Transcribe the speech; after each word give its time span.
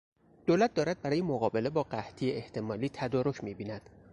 دولت 0.47 0.73
دارد 0.73 1.01
برای 1.01 1.21
مقابله 1.21 1.69
با 1.69 1.83
قحطی 1.83 2.31
احتمالی 2.31 2.89
تدارک 2.89 3.43
میبیند. 3.43 3.89